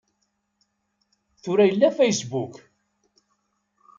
[1.41, 2.53] Tura yella Facebook!